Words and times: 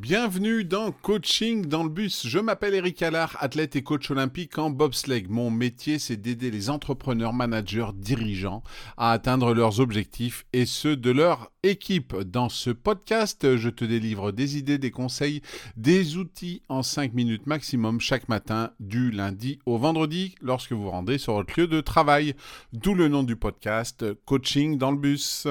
Bienvenue 0.00 0.64
dans 0.64 0.92
Coaching 0.92 1.66
dans 1.66 1.82
le 1.82 1.88
bus. 1.88 2.24
Je 2.24 2.38
m'appelle 2.38 2.72
Eric 2.74 3.02
Allard, 3.02 3.36
athlète 3.40 3.74
et 3.74 3.82
coach 3.82 4.08
olympique 4.12 4.56
en 4.56 4.70
bobsleigh. 4.70 5.26
Mon 5.28 5.50
métier, 5.50 5.98
c'est 5.98 6.16
d'aider 6.16 6.52
les 6.52 6.70
entrepreneurs, 6.70 7.32
managers, 7.32 7.88
dirigeants 7.96 8.62
à 8.96 9.10
atteindre 9.10 9.52
leurs 9.54 9.80
objectifs 9.80 10.46
et 10.52 10.66
ceux 10.66 10.96
de 10.96 11.10
leur 11.10 11.50
équipe. 11.64 12.16
Dans 12.16 12.48
ce 12.48 12.70
podcast, 12.70 13.56
je 13.56 13.68
te 13.68 13.84
délivre 13.84 14.30
des 14.30 14.56
idées, 14.56 14.78
des 14.78 14.92
conseils, 14.92 15.42
des 15.76 16.16
outils 16.16 16.62
en 16.68 16.84
5 16.84 17.12
minutes 17.12 17.48
maximum 17.48 18.00
chaque 18.00 18.28
matin 18.28 18.70
du 18.78 19.10
lundi 19.10 19.58
au 19.66 19.78
vendredi 19.78 20.36
lorsque 20.40 20.72
vous 20.72 20.90
rendez 20.90 21.18
sur 21.18 21.32
votre 21.32 21.58
lieu 21.58 21.66
de 21.66 21.80
travail. 21.80 22.36
D'où 22.72 22.94
le 22.94 23.08
nom 23.08 23.24
du 23.24 23.34
podcast 23.34 24.06
Coaching 24.26 24.78
dans 24.78 24.92
le 24.92 24.98
bus. 24.98 25.48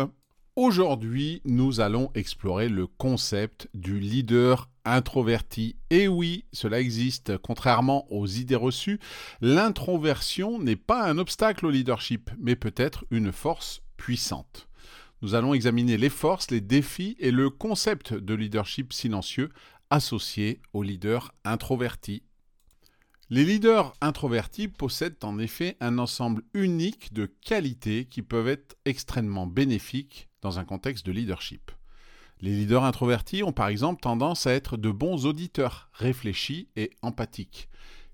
Aujourd'hui, 0.58 1.44
nous 1.46 1.82
allons 1.82 2.10
explorer 2.16 2.68
le 2.68 2.88
concept 2.88 3.70
du 3.76 4.00
leader 4.00 4.72
introverti. 4.86 5.76
Et 5.92 6.08
oui, 6.08 6.46
cela 6.52 6.80
existe. 6.80 7.38
Contrairement 7.38 8.12
aux 8.12 8.26
idées 8.26 8.56
reçues, 8.56 9.00
l'introversion 9.40 10.58
n'est 10.58 10.76
pas 10.76 11.08
un 11.08 11.20
obstacle 11.20 11.68
au 11.68 11.70
leadership, 11.70 12.32
mais 12.40 12.56
peut-être 12.56 13.06
une 13.12 13.32
force 13.32 13.84
puissante. 13.98 14.68
Nous 15.22 15.36
allons 15.36 15.54
examiner 15.54 15.96
les 15.96 16.10
forces, 16.10 16.50
les 16.50 16.60
défis 16.60 17.16
et 17.20 17.30
le 17.30 17.52
concept 17.52 18.16
de 18.16 18.34
leadership 18.34 18.94
silencieux 18.94 19.52
associé 19.92 20.60
au 20.74 20.82
leader 20.82 21.36
introverti. 21.46 22.24
Les 23.30 23.44
leaders 23.44 23.94
introvertis 24.00 24.70
possèdent 24.70 25.22
en 25.22 25.38
effet 25.38 25.76
un 25.82 25.98
ensemble 25.98 26.44
unique 26.54 27.12
de 27.12 27.26
qualités 27.26 28.06
qui 28.06 28.22
peuvent 28.22 28.48
être 28.48 28.78
extrêmement 28.86 29.46
bénéfiques 29.46 30.30
dans 30.42 30.60
un 30.60 30.64
contexte 30.64 31.06
de 31.06 31.12
leadership. 31.12 31.72
Les 32.40 32.52
leaders 32.52 32.86
introvertis 32.86 33.44
ont 33.44 33.52
par 33.52 33.68
exemple 33.68 34.00
tendance 34.00 34.48
à 34.48 34.54
être 34.54 34.78
de 34.78 34.92
bons 34.92 35.26
auditeurs, 35.26 35.90
réfléchis 35.92 36.70
et 36.78 36.92
empathiques. 37.02 37.68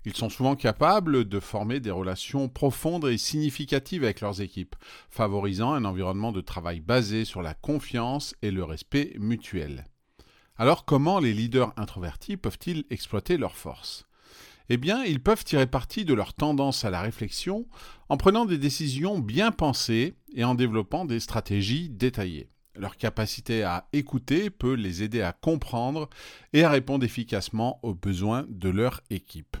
Ils 0.04 0.16
sont 0.16 0.30
souvent 0.30 0.56
capables 0.56 1.28
de 1.28 1.38
former 1.38 1.78
des 1.78 1.92
relations 1.92 2.48
profondes 2.48 3.06
et 3.06 3.16
significatives 3.16 4.02
avec 4.02 4.20
leurs 4.20 4.40
équipes, 4.40 4.74
favorisant 5.10 5.74
un 5.74 5.84
environnement 5.84 6.32
de 6.32 6.40
travail 6.40 6.80
basé 6.80 7.24
sur 7.24 7.40
la 7.40 7.54
confiance 7.54 8.34
et 8.42 8.50
le 8.50 8.64
respect 8.64 9.14
mutuel. 9.20 9.86
Alors 10.56 10.84
comment 10.84 11.20
les 11.20 11.32
leaders 11.32 11.72
introvertis 11.76 12.36
peuvent-ils 12.36 12.84
exploiter 12.90 13.36
leurs 13.36 13.56
forces? 13.56 14.08
Eh 14.70 14.76
bien, 14.76 15.04
ils 15.04 15.20
peuvent 15.20 15.44
tirer 15.44 15.66
parti 15.66 16.04
de 16.04 16.14
leur 16.14 16.34
tendance 16.34 16.84
à 16.84 16.90
la 16.90 17.00
réflexion 17.00 17.66
en 18.08 18.16
prenant 18.16 18.46
des 18.46 18.58
décisions 18.58 19.18
bien 19.18 19.52
pensées 19.52 20.14
et 20.34 20.44
en 20.44 20.54
développant 20.54 21.04
des 21.04 21.20
stratégies 21.20 21.90
détaillées. 21.90 22.48
Leur 22.76 22.96
capacité 22.96 23.62
à 23.62 23.88
écouter 23.92 24.50
peut 24.50 24.74
les 24.74 25.02
aider 25.02 25.22
à 25.22 25.32
comprendre 25.32 26.08
et 26.52 26.64
à 26.64 26.70
répondre 26.70 27.04
efficacement 27.04 27.78
aux 27.82 27.94
besoins 27.94 28.46
de 28.48 28.68
leur 28.68 29.00
équipe. 29.10 29.56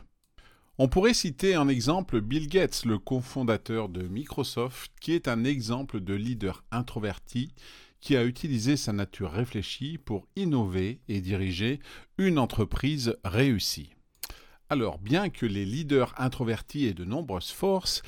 On 0.78 0.88
pourrait 0.88 1.14
citer 1.14 1.56
en 1.56 1.68
exemple 1.68 2.20
Bill 2.20 2.48
Gates, 2.48 2.84
le 2.84 2.98
cofondateur 2.98 3.88
de 3.88 4.08
Microsoft, 4.08 4.90
qui 5.00 5.12
est 5.12 5.28
un 5.28 5.44
exemple 5.44 6.00
de 6.00 6.14
leader 6.14 6.64
introverti 6.72 7.52
qui 8.00 8.16
a 8.16 8.24
utilisé 8.24 8.76
sa 8.76 8.92
nature 8.92 9.30
réfléchie 9.30 9.98
pour 9.98 10.26
innover 10.34 11.00
et 11.08 11.20
diriger 11.20 11.78
une 12.18 12.38
entreprise 12.38 13.16
réussie. 13.24 13.94
Alors, 14.70 14.98
bien 14.98 15.28
que 15.28 15.46
les 15.46 15.64
leaders 15.64 16.14
introvertis 16.16 16.86
aient 16.86 16.94
de 16.94 17.04
nombreuses 17.04 17.50
forces, 17.50 18.02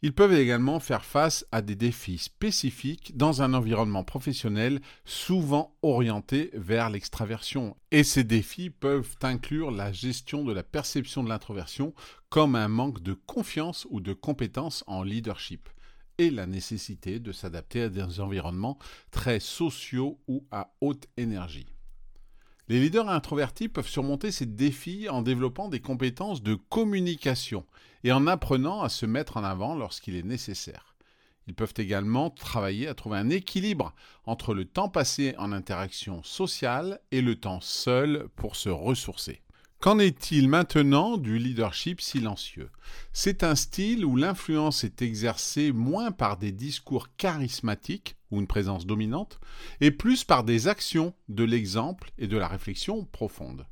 ils 0.00 0.14
peuvent 0.14 0.32
également 0.32 0.78
faire 0.78 1.04
face 1.04 1.44
à 1.50 1.60
des 1.60 1.74
défis 1.74 2.18
spécifiques 2.18 3.16
dans 3.16 3.42
un 3.42 3.52
environnement 3.52 4.04
professionnel 4.04 4.80
souvent 5.04 5.74
orienté 5.82 6.50
vers 6.54 6.88
l'extraversion. 6.88 7.76
Et 7.90 8.04
ces 8.04 8.22
défis 8.22 8.70
peuvent 8.70 9.16
inclure 9.22 9.72
la 9.72 9.92
gestion 9.92 10.44
de 10.44 10.52
la 10.52 10.62
perception 10.62 11.24
de 11.24 11.28
l'introversion 11.28 11.94
comme 12.28 12.54
un 12.54 12.68
manque 12.68 13.02
de 13.02 13.14
confiance 13.14 13.88
ou 13.90 14.00
de 14.00 14.12
compétences 14.12 14.84
en 14.86 15.02
leadership 15.02 15.68
et 16.18 16.30
la 16.30 16.46
nécessité 16.46 17.18
de 17.18 17.32
s'adapter 17.32 17.82
à 17.82 17.88
des 17.88 18.20
environnements 18.20 18.78
très 19.10 19.40
sociaux 19.40 20.20
ou 20.28 20.46
à 20.52 20.72
haute 20.80 21.06
énergie. 21.16 21.66
Les 22.68 22.80
leaders 22.80 23.08
introvertis 23.08 23.68
peuvent 23.68 23.88
surmonter 23.88 24.30
ces 24.30 24.44
défis 24.44 25.08
en 25.08 25.22
développant 25.22 25.68
des 25.68 25.80
compétences 25.80 26.42
de 26.42 26.54
communication 26.54 27.64
et 28.04 28.12
en 28.12 28.26
apprenant 28.26 28.82
à 28.82 28.90
se 28.90 29.06
mettre 29.06 29.38
en 29.38 29.44
avant 29.44 29.74
lorsqu'il 29.74 30.16
est 30.16 30.22
nécessaire. 30.22 30.94
Ils 31.46 31.54
peuvent 31.54 31.72
également 31.78 32.28
travailler 32.28 32.86
à 32.86 32.94
trouver 32.94 33.16
un 33.16 33.30
équilibre 33.30 33.94
entre 34.26 34.52
le 34.52 34.66
temps 34.66 34.90
passé 34.90 35.34
en 35.38 35.50
interaction 35.52 36.22
sociale 36.22 37.00
et 37.10 37.22
le 37.22 37.36
temps 37.36 37.62
seul 37.62 38.28
pour 38.36 38.54
se 38.54 38.68
ressourcer. 38.68 39.40
Qu'en 39.80 40.00
est-il 40.00 40.48
maintenant 40.48 41.18
du 41.18 41.38
leadership 41.38 42.00
silencieux? 42.00 42.68
C'est 43.12 43.44
un 43.44 43.54
style 43.54 44.04
où 44.04 44.16
l'influence 44.16 44.82
est 44.82 45.02
exercée 45.02 45.70
moins 45.70 46.10
par 46.10 46.36
des 46.36 46.50
discours 46.50 47.14
charismatiques 47.16 48.16
ou 48.32 48.40
une 48.40 48.48
présence 48.48 48.86
dominante, 48.86 49.38
et 49.80 49.92
plus 49.92 50.24
par 50.24 50.42
des 50.42 50.66
actions, 50.66 51.14
de 51.28 51.44
l'exemple 51.44 52.10
et 52.18 52.26
de 52.26 52.36
la 52.36 52.48
réflexion 52.48 53.04
profonde. 53.04 53.66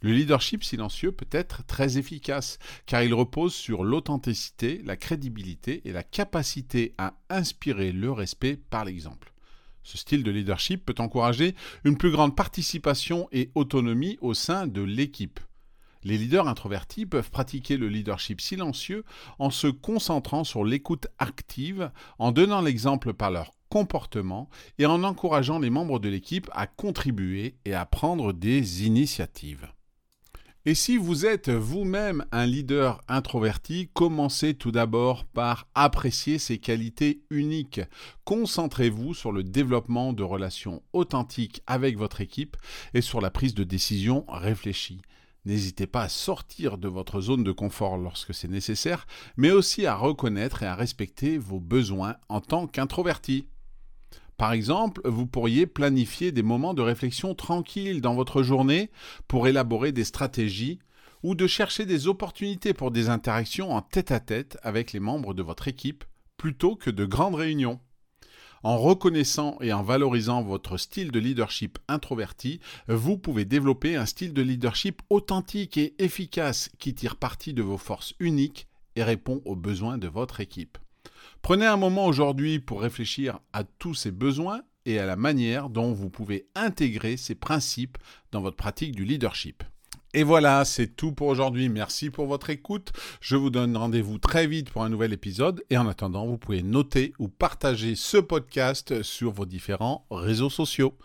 Le 0.00 0.12
leadership 0.12 0.64
silencieux 0.64 1.12
peut 1.12 1.28
être 1.30 1.62
très 1.66 1.98
efficace, 1.98 2.58
car 2.86 3.02
il 3.02 3.12
repose 3.12 3.52
sur 3.52 3.84
l'authenticité, 3.84 4.80
la 4.82 4.96
crédibilité 4.96 5.82
et 5.84 5.92
la 5.92 6.02
capacité 6.02 6.94
à 6.96 7.18
inspirer 7.28 7.92
le 7.92 8.10
respect 8.10 8.56
par 8.70 8.86
l'exemple. 8.86 9.33
Ce 9.84 9.98
style 9.98 10.24
de 10.24 10.30
leadership 10.30 10.84
peut 10.84 10.94
encourager 10.98 11.54
une 11.84 11.96
plus 11.96 12.10
grande 12.10 12.34
participation 12.34 13.28
et 13.30 13.50
autonomie 13.54 14.18
au 14.20 14.34
sein 14.34 14.66
de 14.66 14.82
l'équipe. 14.82 15.38
Les 16.02 16.18
leaders 16.18 16.48
introvertis 16.48 17.06
peuvent 17.06 17.30
pratiquer 17.30 17.76
le 17.76 17.88
leadership 17.88 18.40
silencieux 18.40 19.04
en 19.38 19.50
se 19.50 19.68
concentrant 19.68 20.44
sur 20.44 20.64
l'écoute 20.64 21.06
active, 21.18 21.90
en 22.18 22.32
donnant 22.32 22.60
l'exemple 22.60 23.14
par 23.14 23.30
leur 23.30 23.52
comportement 23.70 24.48
et 24.78 24.86
en 24.86 25.02
encourageant 25.02 25.58
les 25.58 25.70
membres 25.70 25.98
de 25.98 26.08
l'équipe 26.08 26.50
à 26.52 26.66
contribuer 26.66 27.56
et 27.64 27.74
à 27.74 27.86
prendre 27.86 28.32
des 28.32 28.86
initiatives. 28.86 29.73
Et 30.66 30.74
si 30.74 30.96
vous 30.96 31.26
êtes 31.26 31.50
vous-même 31.50 32.24
un 32.32 32.46
leader 32.46 33.02
introverti, 33.06 33.90
commencez 33.92 34.54
tout 34.54 34.70
d'abord 34.70 35.26
par 35.26 35.66
apprécier 35.74 36.38
ses 36.38 36.56
qualités 36.56 37.20
uniques. 37.28 37.82
Concentrez-vous 38.24 39.12
sur 39.12 39.30
le 39.30 39.44
développement 39.44 40.14
de 40.14 40.22
relations 40.22 40.82
authentiques 40.94 41.62
avec 41.66 41.98
votre 41.98 42.22
équipe 42.22 42.56
et 42.94 43.02
sur 43.02 43.20
la 43.20 43.30
prise 43.30 43.52
de 43.52 43.62
décision 43.62 44.24
réfléchie. 44.26 45.02
N'hésitez 45.44 45.86
pas 45.86 46.04
à 46.04 46.08
sortir 46.08 46.78
de 46.78 46.88
votre 46.88 47.20
zone 47.20 47.44
de 47.44 47.52
confort 47.52 47.98
lorsque 47.98 48.32
c'est 48.32 48.48
nécessaire, 48.48 49.06
mais 49.36 49.50
aussi 49.50 49.84
à 49.84 49.94
reconnaître 49.94 50.62
et 50.62 50.66
à 50.66 50.74
respecter 50.74 51.36
vos 51.36 51.60
besoins 51.60 52.16
en 52.30 52.40
tant 52.40 52.66
qu'introverti. 52.66 53.48
Par 54.36 54.52
exemple, 54.52 55.00
vous 55.04 55.26
pourriez 55.26 55.66
planifier 55.66 56.32
des 56.32 56.42
moments 56.42 56.74
de 56.74 56.82
réflexion 56.82 57.34
tranquilles 57.34 58.00
dans 58.00 58.14
votre 58.14 58.42
journée 58.42 58.90
pour 59.28 59.46
élaborer 59.46 59.92
des 59.92 60.04
stratégies 60.04 60.80
ou 61.22 61.34
de 61.34 61.46
chercher 61.46 61.86
des 61.86 62.08
opportunités 62.08 62.74
pour 62.74 62.90
des 62.90 63.08
interactions 63.08 63.72
en 63.72 63.80
tête-à-tête 63.80 64.58
avec 64.62 64.92
les 64.92 65.00
membres 65.00 65.34
de 65.34 65.42
votre 65.42 65.68
équipe 65.68 66.04
plutôt 66.36 66.76
que 66.76 66.90
de 66.90 67.04
grandes 67.04 67.36
réunions. 67.36 67.80
En 68.64 68.78
reconnaissant 68.78 69.58
et 69.60 69.72
en 69.72 69.82
valorisant 69.82 70.42
votre 70.42 70.78
style 70.78 71.12
de 71.12 71.18
leadership 71.18 71.78
introverti, 71.86 72.60
vous 72.88 73.18
pouvez 73.18 73.44
développer 73.44 73.94
un 73.94 74.06
style 74.06 74.32
de 74.32 74.42
leadership 74.42 75.02
authentique 75.10 75.76
et 75.76 75.94
efficace 75.98 76.70
qui 76.78 76.94
tire 76.94 77.16
parti 77.16 77.52
de 77.52 77.62
vos 77.62 77.78
forces 77.78 78.14
uniques 78.20 78.66
et 78.96 79.04
répond 79.04 79.42
aux 79.44 79.56
besoins 79.56 79.98
de 79.98 80.08
votre 80.08 80.40
équipe. 80.40 80.78
Prenez 81.42 81.66
un 81.66 81.76
moment 81.76 82.06
aujourd'hui 82.06 82.58
pour 82.58 82.80
réfléchir 82.80 83.40
à 83.52 83.64
tous 83.64 83.94
ces 83.94 84.10
besoins 84.10 84.62
et 84.86 84.98
à 84.98 85.06
la 85.06 85.16
manière 85.16 85.68
dont 85.70 85.92
vous 85.92 86.10
pouvez 86.10 86.46
intégrer 86.54 87.16
ces 87.16 87.34
principes 87.34 87.98
dans 88.32 88.40
votre 88.40 88.56
pratique 88.56 88.94
du 88.94 89.04
leadership. 89.04 89.62
Et 90.16 90.22
voilà, 90.22 90.64
c'est 90.64 90.86
tout 90.86 91.10
pour 91.10 91.26
aujourd'hui. 91.26 91.68
Merci 91.68 92.08
pour 92.08 92.26
votre 92.26 92.48
écoute. 92.48 92.92
Je 93.20 93.34
vous 93.34 93.50
donne 93.50 93.76
rendez-vous 93.76 94.18
très 94.18 94.46
vite 94.46 94.70
pour 94.70 94.84
un 94.84 94.88
nouvel 94.88 95.12
épisode. 95.12 95.64
Et 95.70 95.76
en 95.76 95.88
attendant, 95.88 96.24
vous 96.24 96.38
pouvez 96.38 96.62
noter 96.62 97.12
ou 97.18 97.26
partager 97.26 97.96
ce 97.96 98.18
podcast 98.18 99.02
sur 99.02 99.32
vos 99.32 99.44
différents 99.44 100.06
réseaux 100.12 100.50
sociaux. 100.50 100.96